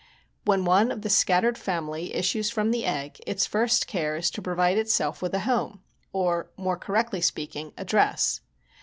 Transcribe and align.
When 0.45 0.65
one 0.65 0.89
of 0.89 1.03
the 1.03 1.11
scattered 1.11 1.59
family 1.59 2.15
issues 2.15 2.49
from 2.49 2.71
the 2.71 2.85
egg 2.87 3.19
its 3.27 3.45
first 3.45 3.85
care 3.85 4.15
is 4.15 4.31
to 4.31 4.41
provide 4.41 4.79
itself 4.79 5.21
with 5.21 5.35
a 5.35 5.41
home, 5.41 5.83
or 6.11 6.49
more 6.57 6.75
correctly 6.79 7.21
speaking, 7.21 7.71
a 7.77 7.85
dress. 7.85 8.41